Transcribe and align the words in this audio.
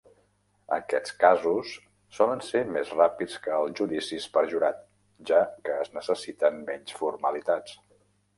Aquests 0.75 1.11
casos 1.23 1.73
solen 2.19 2.41
ser 2.45 2.61
més 2.77 2.93
ràpids 3.01 3.35
que 3.43 3.53
els 3.59 3.77
judicis 3.81 4.25
per 4.39 4.43
jurat, 4.55 4.81
ja 5.33 5.43
que 5.69 5.77
es 5.85 5.93
necessiten 6.01 6.59
menys 6.73 6.99
formalitats. 7.03 7.79